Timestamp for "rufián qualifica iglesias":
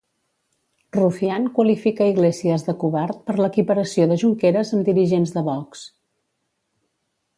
0.99-2.65